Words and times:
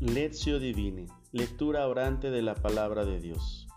Lectio 0.00 0.58
Divine, 0.58 1.08
lectura 1.30 1.86
orante 1.86 2.30
de 2.30 2.40
la 2.40 2.54
palabra 2.54 3.04
de 3.04 3.20
Dios. 3.20 3.68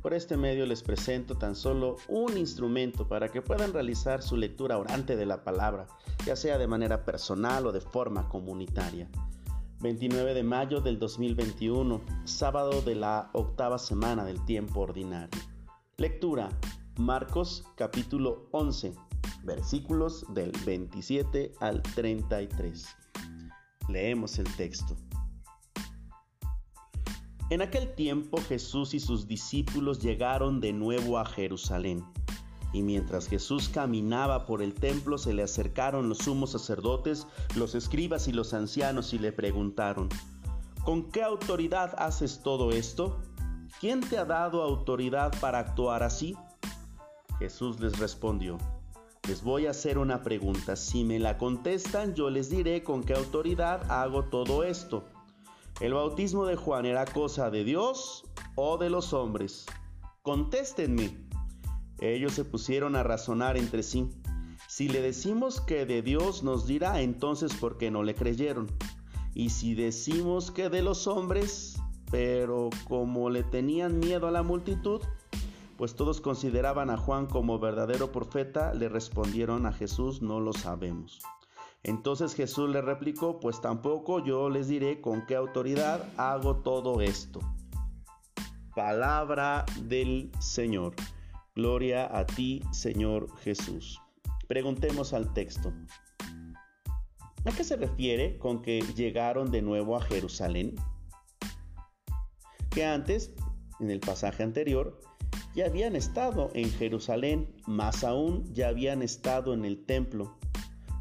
Por 0.00 0.14
este 0.14 0.38
medio 0.38 0.64
les 0.64 0.82
presento 0.82 1.36
tan 1.36 1.54
solo 1.54 1.96
un 2.08 2.38
instrumento 2.38 3.06
para 3.06 3.28
que 3.28 3.42
puedan 3.42 3.74
realizar 3.74 4.22
su 4.22 4.38
lectura 4.38 4.78
orante 4.78 5.14
de 5.14 5.26
la 5.26 5.44
palabra, 5.44 5.86
ya 6.24 6.36
sea 6.36 6.56
de 6.56 6.66
manera 6.66 7.04
personal 7.04 7.66
o 7.66 7.72
de 7.72 7.82
forma 7.82 8.30
comunitaria. 8.30 9.10
29 9.80 10.32
de 10.32 10.42
mayo 10.42 10.80
del 10.80 10.98
2021, 10.98 12.00
sábado 12.24 12.80
de 12.80 12.94
la 12.94 13.28
octava 13.34 13.78
semana 13.78 14.24
del 14.24 14.42
tiempo 14.46 14.80
ordinario. 14.80 15.38
Lectura, 15.98 16.48
Marcos 16.96 17.62
capítulo 17.76 18.48
11, 18.52 18.94
versículos 19.44 20.24
del 20.32 20.50
27 20.64 21.52
al 21.60 21.82
33. 21.82 22.86
Leemos 23.90 24.38
el 24.38 24.46
texto. 24.56 24.96
En 27.50 27.62
aquel 27.62 27.94
tiempo 27.94 28.38
Jesús 28.46 28.92
y 28.92 29.00
sus 29.00 29.26
discípulos 29.26 30.00
llegaron 30.00 30.60
de 30.60 30.74
nuevo 30.74 31.18
a 31.18 31.24
Jerusalén. 31.24 32.04
Y 32.74 32.82
mientras 32.82 33.26
Jesús 33.26 33.70
caminaba 33.70 34.44
por 34.44 34.62
el 34.62 34.74
templo, 34.74 35.16
se 35.16 35.32
le 35.32 35.42
acercaron 35.42 36.10
los 36.10 36.18
sumos 36.18 36.50
sacerdotes, 36.50 37.26
los 37.56 37.74
escribas 37.74 38.28
y 38.28 38.32
los 38.32 38.52
ancianos 38.52 39.14
y 39.14 39.18
le 39.18 39.32
preguntaron, 39.32 40.10
¿con 40.84 41.10
qué 41.10 41.22
autoridad 41.22 41.94
haces 41.96 42.42
todo 42.42 42.70
esto? 42.70 43.18
¿Quién 43.80 44.00
te 44.00 44.18
ha 44.18 44.26
dado 44.26 44.62
autoridad 44.62 45.32
para 45.40 45.60
actuar 45.60 46.02
así? 46.02 46.36
Jesús 47.38 47.80
les 47.80 47.98
respondió, 47.98 48.58
les 49.26 49.42
voy 49.42 49.66
a 49.66 49.70
hacer 49.70 49.96
una 49.96 50.22
pregunta. 50.22 50.76
Si 50.76 51.02
me 51.04 51.18
la 51.18 51.38
contestan, 51.38 52.14
yo 52.14 52.28
les 52.28 52.50
diré 52.50 52.82
con 52.82 53.02
qué 53.02 53.14
autoridad 53.14 53.90
hago 53.90 54.24
todo 54.24 54.64
esto. 54.64 55.04
¿El 55.80 55.94
bautismo 55.94 56.44
de 56.44 56.56
Juan 56.56 56.86
era 56.86 57.04
cosa 57.04 57.50
de 57.50 57.62
Dios 57.62 58.24
o 58.56 58.78
de 58.78 58.90
los 58.90 59.12
hombres? 59.12 59.64
Contéstenme. 60.22 61.16
Ellos 62.00 62.32
se 62.32 62.44
pusieron 62.44 62.96
a 62.96 63.04
razonar 63.04 63.56
entre 63.56 63.84
sí. 63.84 64.10
Si 64.66 64.88
le 64.88 65.00
decimos 65.00 65.60
que 65.60 65.86
de 65.86 66.02
Dios 66.02 66.42
nos 66.42 66.66
dirá, 66.66 67.00
entonces 67.00 67.54
¿por 67.54 67.78
qué 67.78 67.92
no 67.92 68.02
le 68.02 68.16
creyeron? 68.16 68.66
Y 69.34 69.50
si 69.50 69.76
decimos 69.76 70.50
que 70.50 70.68
de 70.68 70.82
los 70.82 71.06
hombres, 71.06 71.80
pero 72.10 72.70
como 72.88 73.30
le 73.30 73.44
tenían 73.44 74.00
miedo 74.00 74.26
a 74.26 74.32
la 74.32 74.42
multitud, 74.42 75.00
pues 75.76 75.94
todos 75.94 76.20
consideraban 76.20 76.90
a 76.90 76.96
Juan 76.96 77.26
como 77.26 77.60
verdadero 77.60 78.10
profeta, 78.10 78.74
le 78.74 78.88
respondieron 78.88 79.64
a 79.64 79.72
Jesús, 79.72 80.22
no 80.22 80.40
lo 80.40 80.52
sabemos. 80.52 81.20
Entonces 81.82 82.34
Jesús 82.34 82.70
le 82.70 82.82
replicó, 82.82 83.40
pues 83.40 83.60
tampoco 83.60 84.24
yo 84.24 84.50
les 84.50 84.68
diré 84.68 85.00
con 85.00 85.24
qué 85.26 85.36
autoridad 85.36 86.08
hago 86.16 86.56
todo 86.56 87.00
esto. 87.00 87.40
Palabra 88.74 89.64
del 89.82 90.30
Señor. 90.40 90.94
Gloria 91.54 92.16
a 92.16 92.26
ti, 92.26 92.62
Señor 92.72 93.28
Jesús. 93.38 94.00
Preguntemos 94.46 95.12
al 95.12 95.32
texto. 95.34 95.72
¿A 97.44 97.52
qué 97.52 97.64
se 97.64 97.76
refiere 97.76 98.38
con 98.38 98.62
que 98.62 98.80
llegaron 98.94 99.50
de 99.50 99.62
nuevo 99.62 99.96
a 99.96 100.02
Jerusalén? 100.02 100.74
Que 102.70 102.84
antes, 102.84 103.32
en 103.80 103.90
el 103.90 104.00
pasaje 104.00 104.42
anterior, 104.42 105.00
ya 105.54 105.66
habían 105.66 105.96
estado 105.96 106.50
en 106.54 106.70
Jerusalén, 106.70 107.52
más 107.66 108.04
aún 108.04 108.44
ya 108.52 108.68
habían 108.68 109.02
estado 109.02 109.54
en 109.54 109.64
el 109.64 109.84
templo, 109.84 110.38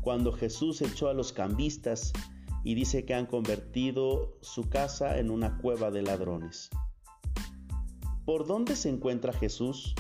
cuando 0.08 0.32
Jesús 0.32 0.82
echó 0.82 1.10
a 1.10 1.14
los 1.14 1.34
cambistas 1.34 2.14
y 2.64 2.76
dice 2.76 3.04
que 3.04 3.14
han 3.14 3.26
convertido 3.26 4.38
su 4.40 4.70
casa 4.70 5.20
en 5.20 5.30
una 5.30 5.58
cueva 5.58 5.92
de 5.92 6.02
ladrones. 6.02 6.70
¿Por 8.24 8.48
dónde 8.48 8.78
se 8.78 8.88
encuentra 8.88 9.34
Jesús? 9.34 9.96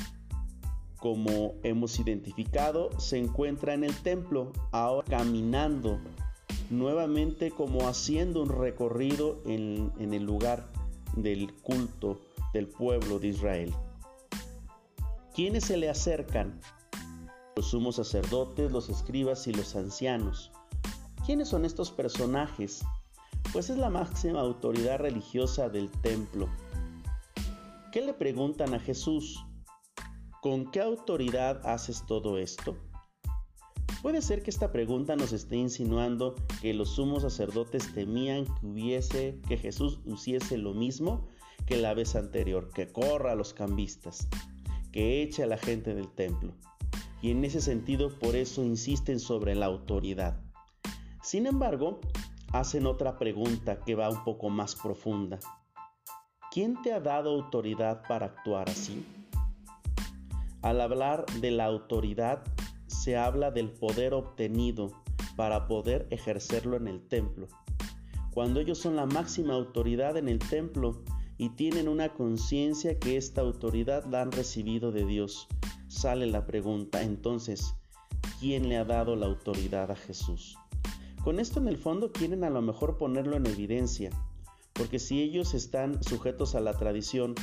como 0.95 1.55
hemos 1.63 1.99
identificado, 1.99 2.97
se 2.97 3.17
encuentra 3.17 3.73
en 3.73 3.83
el 3.83 3.93
templo, 3.97 4.53
ahora 4.71 5.05
caminando, 5.09 5.99
nuevamente 6.69 7.51
como 7.51 7.89
haciendo 7.89 8.41
un 8.43 8.49
recorrido 8.49 9.41
en, 9.45 9.91
el 9.99 10.23
lugar 10.23 10.69
del 11.17 11.53
culto 11.53 12.21
del 12.53 12.67
pueblo 12.67 13.19
de 13.19 13.27
Israel. 13.27 13.73
¿Quiénes 15.35 15.65
se 15.65 15.75
le 15.75 15.89
acercan? 15.89 16.61
Los 17.57 17.71
sumos 17.71 17.95
sacerdotes, 17.95 18.71
los 18.71 18.87
escribas 18.87 19.47
y 19.47 19.51
los 19.51 19.75
ancianos. 19.75 20.51
¿Quiénes 21.25 21.47
son 21.47 21.65
estos 21.65 21.89
personajes? 21.89 22.85
Pues 23.51 23.71
es 23.71 23.79
la 23.79 23.89
máxima 23.89 24.41
autoridad 24.41 24.99
religiosa 24.99 25.67
del 25.67 25.89
templo. 25.89 26.47
¿Qué 27.91 28.01
le 28.03 28.13
preguntan 28.13 28.75
a 28.75 28.79
Jesús? 28.79 29.43
¿Con 30.39 30.69
qué 30.69 30.81
autoridad 30.81 31.65
haces 31.65 32.05
todo 32.05 32.37
esto? 32.37 32.77
Puede 34.03 34.21
ser 34.21 34.43
que 34.43 34.51
esta 34.51 34.71
pregunta 34.71 35.15
nos 35.15 35.33
esté 35.33 35.55
insinuando 35.55 36.35
que 36.61 36.75
los 36.75 36.89
sumos 36.89 37.23
sacerdotes 37.23 37.91
temían 37.91 38.45
que 38.45 38.67
hubiese 38.67 39.41
que 39.47 39.57
Jesús 39.57 39.99
hiciese 40.05 40.59
lo 40.59 40.75
mismo 40.75 41.27
que 41.65 41.77
la 41.77 41.95
vez 41.95 42.15
anterior, 42.15 42.69
que 42.71 42.91
corra 42.91 43.31
a 43.31 43.35
los 43.35 43.55
cambistas, 43.55 44.27
que 44.91 45.23
eche 45.23 45.41
a 45.41 45.47
la 45.47 45.57
gente 45.57 45.95
del 45.95 46.13
templo. 46.13 46.53
Y 47.21 47.31
en 47.31 47.43
ese 47.45 47.61
sentido 47.61 48.09
por 48.19 48.35
eso 48.35 48.63
insisten 48.63 49.19
sobre 49.19 49.55
la 49.55 49.65
autoridad. 49.65 50.39
Sin 51.23 51.45
embargo, 51.45 51.99
hacen 52.53 52.85
otra 52.85 53.17
pregunta 53.17 53.81
que 53.81 53.95
va 53.95 54.09
un 54.09 54.23
poco 54.23 54.49
más 54.49 54.75
profunda. 54.75 55.39
¿Quién 56.51 56.81
te 56.81 56.93
ha 56.93 56.99
dado 56.99 57.31
autoridad 57.31 58.03
para 58.07 58.27
actuar 58.27 58.69
así? 58.69 59.05
Al 60.61 60.81
hablar 60.81 61.25
de 61.41 61.51
la 61.51 61.65
autoridad, 61.65 62.43
se 62.87 63.17
habla 63.17 63.51
del 63.51 63.69
poder 63.69 64.13
obtenido 64.13 64.91
para 65.35 65.67
poder 65.67 66.07
ejercerlo 66.09 66.77
en 66.77 66.87
el 66.87 67.07
templo. 67.07 67.47
Cuando 68.33 68.59
ellos 68.59 68.79
son 68.79 68.95
la 68.95 69.05
máxima 69.05 69.53
autoridad 69.53 70.17
en 70.17 70.27
el 70.27 70.39
templo 70.39 71.03
y 71.37 71.49
tienen 71.49 71.87
una 71.87 72.09
conciencia 72.09 72.97
que 72.99 73.17
esta 73.17 73.41
autoridad 73.41 74.05
la 74.05 74.21
han 74.21 74.31
recibido 74.31 74.91
de 74.91 75.05
Dios, 75.05 75.47
sale 75.97 76.27
la 76.27 76.45
pregunta, 76.45 77.01
entonces, 77.01 77.73
¿quién 78.39 78.69
le 78.69 78.77
ha 78.77 78.85
dado 78.85 79.15
la 79.15 79.25
autoridad 79.25 79.89
a 79.91 79.95
Jesús? 79.95 80.55
Con 81.23 81.39
esto 81.39 81.59
en 81.59 81.67
el 81.67 81.77
fondo 81.77 82.11
quieren 82.11 82.43
a 82.43 82.49
lo 82.49 82.61
mejor 82.61 82.97
ponerlo 82.97 83.35
en 83.35 83.47
evidencia, 83.47 84.11
porque 84.73 84.99
si 84.99 85.21
ellos 85.21 85.55
están 85.55 86.03
sujetos 86.03 86.53
a 86.53 86.61
la 86.61 86.73
tradición, 86.77 87.33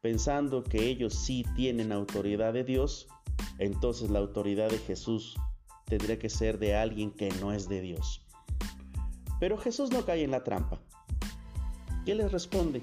pensando 0.00 0.64
que 0.64 0.88
ellos 0.88 1.14
sí 1.14 1.44
tienen 1.54 1.92
autoridad 1.92 2.54
de 2.54 2.64
Dios, 2.64 3.08
entonces 3.58 4.10
la 4.10 4.20
autoridad 4.20 4.70
de 4.70 4.78
Jesús 4.78 5.36
tendría 5.84 6.18
que 6.18 6.30
ser 6.30 6.58
de 6.58 6.74
alguien 6.74 7.10
que 7.10 7.28
no 7.40 7.52
es 7.52 7.68
de 7.68 7.82
Dios. 7.82 8.24
Pero 9.38 9.58
Jesús 9.58 9.90
no 9.90 10.04
cae 10.04 10.24
en 10.24 10.30
la 10.30 10.44
trampa. 10.44 10.80
¿Qué 12.04 12.14
les 12.14 12.32
responde? 12.32 12.82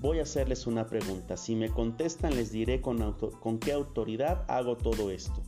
Voy 0.00 0.18
a 0.18 0.22
hacerles 0.22 0.66
una 0.66 0.86
pregunta. 0.86 1.36
Si 1.36 1.54
me 1.54 1.70
contestan 1.70 2.36
les 2.36 2.52
diré 2.52 2.80
con, 2.80 3.58
qué 3.60 3.72
autoridad 3.72 4.44
hago 4.48 4.76
todo 4.76 5.10
esto. 5.10 5.42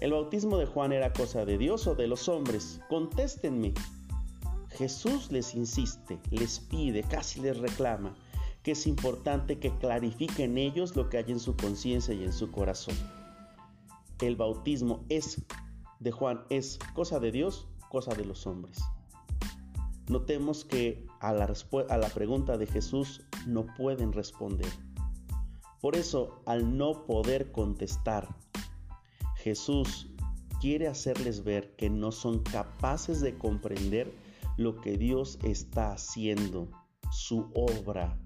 ¿El 0.00 0.12
bautismo 0.12 0.58
de 0.58 0.66
Juan 0.66 0.92
era 0.92 1.12
cosa 1.12 1.44
de 1.44 1.58
Dios 1.58 1.86
o 1.86 1.94
de 1.94 2.06
los 2.06 2.28
hombres? 2.28 2.80
Contéstenme. 2.88 3.74
Jesús 4.70 5.32
les 5.32 5.54
insiste, 5.54 6.20
les 6.30 6.60
pide, 6.60 7.02
casi 7.02 7.40
les 7.40 7.58
reclama 7.58 8.14
que 8.62 8.72
es 8.72 8.86
importante 8.86 9.58
que 9.58 9.76
clarifiquen 9.78 10.58
ellos 10.58 10.94
lo 10.94 11.08
que 11.08 11.18
hay 11.18 11.24
en 11.28 11.40
su 11.40 11.56
conciencia 11.56 12.14
y 12.14 12.22
en 12.22 12.32
su 12.32 12.50
corazón. 12.50 12.96
El 14.20 14.36
bautismo 14.36 15.04
es 15.08 15.42
de 16.00 16.12
Juan 16.12 16.44
es 16.50 16.78
cosa 16.94 17.18
de 17.18 17.32
Dios, 17.32 17.66
cosa 17.88 18.14
de 18.14 18.24
los 18.24 18.46
hombres. 18.46 18.78
Notemos 20.08 20.64
que 20.64 21.06
a 21.20 21.32
la, 21.32 21.52
a 21.88 21.96
la 21.96 22.08
pregunta 22.08 22.56
de 22.56 22.66
Jesús 22.66 23.22
no 23.46 23.66
pueden 23.76 24.12
responder. 24.12 24.70
Por 25.80 25.96
eso, 25.96 26.42
al 26.46 26.76
no 26.76 27.04
poder 27.06 27.52
contestar, 27.52 28.28
Jesús 29.36 30.08
quiere 30.60 30.88
hacerles 30.88 31.44
ver 31.44 31.76
que 31.76 31.90
no 31.90 32.10
son 32.10 32.42
capaces 32.42 33.20
de 33.20 33.38
comprender 33.38 34.12
lo 34.56 34.80
que 34.80 34.96
Dios 34.96 35.38
está 35.42 35.92
haciendo, 35.92 36.68
su 37.12 37.50
obra, 37.54 38.18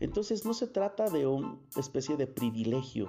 entonces 0.00 0.44
no 0.44 0.52
se 0.52 0.66
trata 0.66 1.08
de 1.08 1.26
una 1.26 1.58
especie 1.76 2.16
de 2.16 2.26
privilegio, 2.26 3.08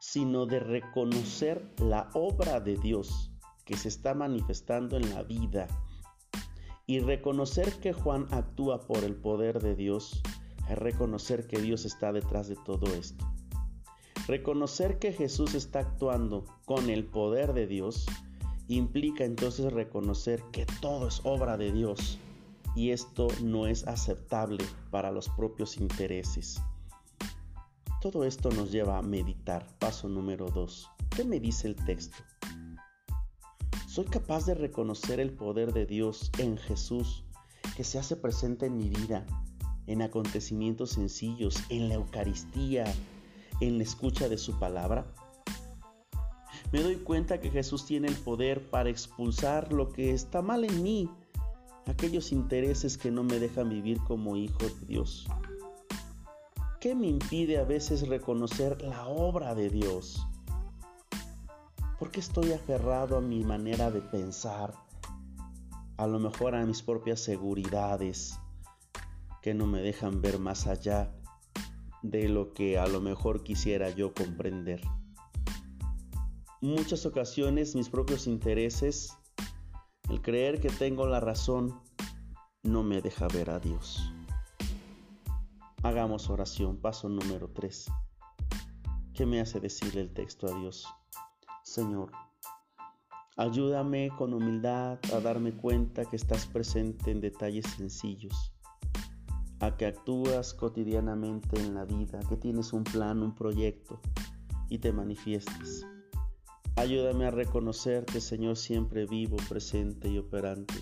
sino 0.00 0.46
de 0.46 0.58
reconocer 0.58 1.72
la 1.78 2.08
obra 2.14 2.60
de 2.60 2.76
Dios 2.76 3.30
que 3.64 3.76
se 3.76 3.88
está 3.88 4.14
manifestando 4.14 4.96
en 4.96 5.14
la 5.14 5.22
vida 5.22 5.68
y 6.90 6.98
reconocer 6.98 7.74
que 7.74 7.92
Juan 7.92 8.26
actúa 8.32 8.80
por 8.80 9.04
el 9.04 9.14
poder 9.14 9.62
de 9.62 9.76
Dios, 9.76 10.20
es 10.68 10.76
reconocer 10.76 11.46
que 11.46 11.60
Dios 11.60 11.84
está 11.84 12.12
detrás 12.12 12.48
de 12.48 12.56
todo 12.56 12.88
esto. 12.88 13.24
Reconocer 14.26 14.98
que 14.98 15.12
Jesús 15.12 15.54
está 15.54 15.78
actuando 15.78 16.44
con 16.64 16.90
el 16.90 17.04
poder 17.04 17.52
de 17.52 17.68
Dios 17.68 18.06
implica 18.66 19.24
entonces 19.24 19.72
reconocer 19.72 20.42
que 20.50 20.66
todo 20.80 21.06
es 21.06 21.20
obra 21.22 21.56
de 21.56 21.70
Dios 21.70 22.18
y 22.74 22.90
esto 22.90 23.28
no 23.40 23.68
es 23.68 23.86
aceptable 23.86 24.64
para 24.90 25.12
los 25.12 25.28
propios 25.28 25.76
intereses. 25.76 26.60
Todo 28.02 28.24
esto 28.24 28.50
nos 28.50 28.72
lleva 28.72 28.98
a 28.98 29.02
meditar. 29.02 29.64
Paso 29.78 30.08
número 30.08 30.48
2. 30.48 30.90
¿Qué 31.14 31.22
me 31.22 31.38
dice 31.38 31.68
el 31.68 31.76
texto? 31.76 32.24
Soy 33.90 34.04
capaz 34.04 34.46
de 34.46 34.54
reconocer 34.54 35.18
el 35.18 35.32
poder 35.32 35.72
de 35.72 35.84
Dios 35.84 36.30
en 36.38 36.56
Jesús 36.56 37.24
que 37.76 37.82
se 37.82 37.98
hace 37.98 38.14
presente 38.14 38.66
en 38.66 38.76
mi 38.76 38.88
vida, 38.88 39.26
en 39.88 40.00
acontecimientos 40.00 40.90
sencillos, 40.90 41.56
en 41.70 41.88
la 41.88 41.96
Eucaristía, 41.96 42.84
en 43.60 43.78
la 43.78 43.82
escucha 43.82 44.28
de 44.28 44.38
su 44.38 44.56
palabra. 44.60 45.12
Me 46.70 46.84
doy 46.84 46.98
cuenta 46.98 47.40
que 47.40 47.50
Jesús 47.50 47.84
tiene 47.84 48.06
el 48.06 48.14
poder 48.14 48.70
para 48.70 48.90
expulsar 48.90 49.72
lo 49.72 49.88
que 49.88 50.12
está 50.12 50.40
mal 50.40 50.62
en 50.62 50.84
mí, 50.84 51.10
aquellos 51.86 52.30
intereses 52.30 52.96
que 52.96 53.10
no 53.10 53.24
me 53.24 53.40
dejan 53.40 53.70
vivir 53.70 53.98
como 54.06 54.36
hijo 54.36 54.66
de 54.66 54.86
Dios. 54.86 55.26
¿Qué 56.78 56.94
me 56.94 57.08
impide 57.08 57.58
a 57.58 57.64
veces 57.64 58.06
reconocer 58.06 58.82
la 58.82 59.08
obra 59.08 59.56
de 59.56 59.68
Dios? 59.68 60.24
¿Por 62.00 62.10
qué 62.10 62.18
estoy 62.18 62.52
aferrado 62.52 63.18
a 63.18 63.20
mi 63.20 63.44
manera 63.44 63.90
de 63.90 64.00
pensar? 64.00 64.74
A 65.98 66.06
lo 66.06 66.18
mejor 66.18 66.54
a 66.54 66.64
mis 66.64 66.82
propias 66.82 67.20
seguridades 67.20 68.40
que 69.42 69.52
no 69.52 69.66
me 69.66 69.82
dejan 69.82 70.22
ver 70.22 70.38
más 70.38 70.66
allá 70.66 71.14
de 72.02 72.30
lo 72.30 72.54
que 72.54 72.78
a 72.78 72.88
lo 72.88 73.02
mejor 73.02 73.44
quisiera 73.44 73.90
yo 73.90 74.14
comprender 74.14 74.80
muchas 76.62 77.04
ocasiones 77.04 77.74
mis 77.74 77.90
propios 77.90 78.26
intereses, 78.26 79.16
el 80.08 80.22
creer 80.22 80.58
que 80.60 80.70
tengo 80.70 81.06
la 81.06 81.20
razón, 81.20 81.80
no 82.62 82.82
me 82.82 83.02
deja 83.02 83.28
ver 83.28 83.50
a 83.50 83.58
Dios. 83.58 84.10
Hagamos 85.82 86.30
oración, 86.30 86.78
paso 86.78 87.10
número 87.10 87.50
3. 87.50 87.90
¿Qué 89.12 89.26
me 89.26 89.40
hace 89.40 89.60
decirle 89.60 90.00
el 90.00 90.14
texto 90.14 90.46
a 90.46 90.58
Dios? 90.58 90.86
Señor, 91.70 92.10
ayúdame 93.36 94.10
con 94.18 94.34
humildad 94.34 94.98
a 95.14 95.20
darme 95.20 95.52
cuenta 95.52 96.04
que 96.04 96.16
estás 96.16 96.44
presente 96.46 97.12
en 97.12 97.20
detalles 97.20 97.64
sencillos, 97.76 98.52
a 99.60 99.76
que 99.76 99.86
actúas 99.86 100.52
cotidianamente 100.52 101.60
en 101.60 101.76
la 101.76 101.84
vida, 101.84 102.18
que 102.28 102.36
tienes 102.36 102.72
un 102.72 102.82
plan, 102.82 103.22
un 103.22 103.36
proyecto 103.36 104.00
y 104.68 104.78
te 104.78 104.92
manifiestes. 104.92 105.86
Ayúdame 106.74 107.26
a 107.26 107.30
reconocerte, 107.30 108.20
Señor, 108.20 108.56
siempre 108.56 109.06
vivo, 109.06 109.36
presente 109.48 110.08
y 110.08 110.18
operante. 110.18 110.74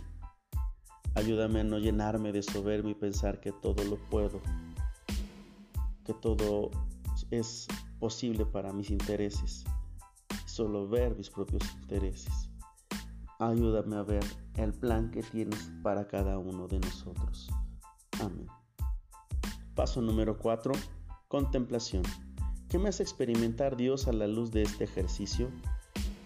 Ayúdame 1.15 1.61
a 1.61 1.65
no 1.65 1.79
llenarme 1.79 2.33
de 2.33 2.43
soberbia 2.43 2.93
y 2.93 2.95
pensar 2.95 3.41
que 3.41 3.53
todo 3.53 3.85
lo 3.85 3.97
puedo, 4.09 4.41
que 6.07 6.15
todo 6.15 6.71
es 7.31 7.69
posible 7.99 8.47
para 8.47 8.73
mis 8.73 8.89
intereses, 8.89 9.67
solo 10.59 10.89
ver 10.89 11.15
mis 11.17 11.31
propios 11.31 11.63
intereses. 11.81 12.51
Ayúdame 13.39 13.95
a 13.95 14.03
ver 14.03 14.25
el 14.57 14.73
plan 14.73 15.09
que 15.09 15.23
tienes 15.23 15.71
para 15.85 16.09
cada 16.09 16.37
uno 16.37 16.67
de 16.67 16.81
nosotros. 16.81 17.49
Amén. 18.21 18.49
Paso 19.77 20.03
número 20.03 20.37
4. 20.37 20.73
Contemplación. 21.29 22.03
¿Qué 22.69 22.77
me 22.77 22.89
hace 22.89 23.05
experimentar 23.05 23.77
Dios 23.77 24.09
a 24.09 24.13
la 24.13 24.27
luz 24.27 24.51
de 24.51 24.63
este 24.63 24.83
ejercicio? 24.83 25.49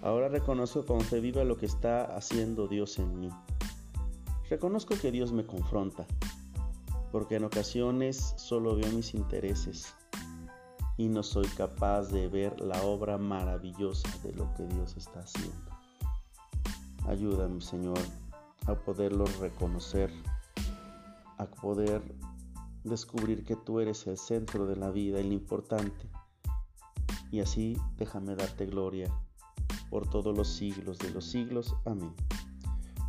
Ahora 0.00 0.30
reconozco 0.30 0.86
con 0.86 1.02
fe 1.02 1.20
lo 1.20 1.58
que 1.58 1.66
está 1.66 2.16
haciendo 2.16 2.68
Dios 2.68 2.98
en 2.98 3.20
mí. 3.20 3.28
Reconozco 4.48 4.94
que 4.98 5.12
Dios 5.12 5.30
me 5.30 5.44
confronta, 5.44 6.06
porque 7.10 7.36
en 7.36 7.44
ocasiones 7.44 8.32
solo 8.38 8.76
veo 8.76 8.90
mis 8.92 9.12
intereses 9.12 9.94
y 10.96 11.08
no 11.08 11.22
soy 11.22 11.46
capaz 11.48 12.08
de 12.08 12.28
ver 12.28 12.60
la 12.60 12.82
obra 12.82 13.18
maravillosa 13.18 14.08
de 14.22 14.32
lo 14.34 14.52
que 14.54 14.66
Dios 14.66 14.96
está 14.96 15.20
haciendo. 15.20 15.70
Ayúdame, 17.06 17.60
Señor, 17.60 17.98
a 18.66 18.74
poderlo 18.74 19.24
reconocer, 19.40 20.12
a 21.38 21.46
poder 21.46 22.02
descubrir 22.84 23.44
que 23.44 23.56
tú 23.56 23.80
eres 23.80 24.06
el 24.06 24.18
centro 24.18 24.66
de 24.66 24.76
la 24.76 24.90
vida 24.90 25.20
lo 25.20 25.32
importante. 25.32 26.08
Y 27.30 27.40
así 27.40 27.76
déjame 27.96 28.36
darte 28.36 28.66
gloria 28.66 29.12
por 29.90 30.08
todos 30.08 30.36
los 30.36 30.48
siglos 30.48 30.98
de 30.98 31.10
los 31.10 31.24
siglos. 31.24 31.74
Amén. 31.84 32.14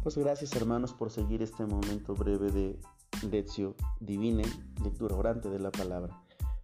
Pues 0.01 0.17
gracias 0.17 0.55
hermanos 0.55 0.93
por 0.93 1.11
seguir 1.11 1.41
este 1.41 1.65
momento 1.65 2.13
breve 2.13 2.51
de 2.51 2.79
Lectio 3.29 3.75
Divine, 3.99 4.43
lectura 4.83 5.15
orante 5.15 5.49
de 5.49 5.59
la 5.59 5.71
palabra. 5.71 6.22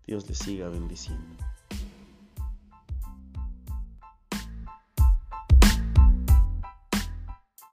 Dios 0.09 0.27
les 0.27 0.39
siga 0.39 0.67
bendiciendo. 0.69 1.48